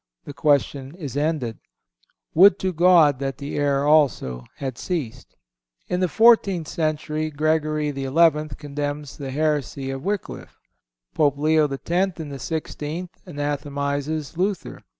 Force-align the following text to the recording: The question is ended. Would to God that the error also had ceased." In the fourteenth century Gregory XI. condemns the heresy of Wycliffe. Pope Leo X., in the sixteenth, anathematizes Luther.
The 0.25 0.33
question 0.33 0.95
is 0.95 1.15
ended. 1.15 1.59
Would 2.33 2.57
to 2.57 2.73
God 2.73 3.19
that 3.19 3.37
the 3.37 3.55
error 3.57 3.85
also 3.85 4.45
had 4.55 4.79
ceased." 4.79 5.35
In 5.89 5.99
the 5.99 6.07
fourteenth 6.07 6.67
century 6.67 7.29
Gregory 7.29 7.93
XI. 7.93 8.47
condemns 8.57 9.15
the 9.17 9.29
heresy 9.29 9.91
of 9.91 10.03
Wycliffe. 10.03 10.57
Pope 11.13 11.37
Leo 11.37 11.67
X., 11.69 12.19
in 12.19 12.29
the 12.29 12.39
sixteenth, 12.39 13.21
anathematizes 13.27 14.35
Luther. 14.39 14.81